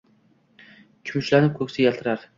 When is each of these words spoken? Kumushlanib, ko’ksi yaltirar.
Kumushlanib, 1.11 1.55
ko’ksi 1.61 1.87
yaltirar. 1.89 2.27